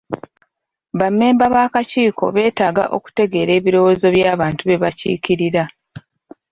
Bammemba 0.99 1.45
b'akakiiko 1.53 2.23
beetaaga 2.35 2.83
okutegeera 2.97 3.51
ebirowoozo 3.59 4.05
by'abantu 4.15 4.61
be 4.65 4.75
bakiikirira 4.83 5.63